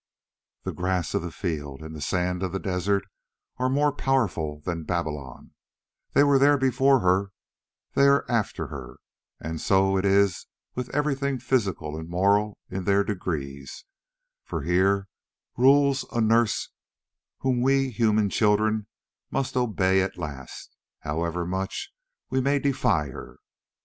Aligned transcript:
The 0.63 0.73
grass 0.73 1.13
of 1.13 1.21
the 1.21 1.29
field 1.31 1.81
and 1.81 1.95
the 1.95 2.01
sand 2.01 2.41
of 2.41 2.51
the 2.53 2.59
desert 2.59 3.03
are 3.59 3.69
more 3.69 3.91
powerful 3.91 4.59
than 4.61 4.81
Babylon; 4.81 5.51
they 6.13 6.23
were 6.23 6.57
before 6.57 7.01
her, 7.01 7.33
they 7.93 8.07
are 8.07 8.25
after 8.27 8.69
her; 8.69 8.97
and 9.39 9.61
so 9.61 9.97
it 9.97 10.03
is 10.03 10.47
with 10.73 10.89
everything 10.89 11.37
physical 11.37 11.95
and 11.95 12.09
moral 12.09 12.57
in 12.67 12.85
their 12.85 13.03
degrees, 13.03 13.85
for 14.43 14.63
here 14.63 15.07
rules 15.55 16.03
a 16.11 16.19
nurse 16.19 16.69
whom 17.41 17.61
we 17.61 17.91
human 17.91 18.31
children 18.31 18.87
must 19.29 19.55
obey 19.55 20.01
at 20.01 20.17
last, 20.17 20.75
however 21.01 21.45
much 21.45 21.91
we 22.31 22.41
may 22.41 22.57
defy 22.57 23.09
her. 23.09 23.37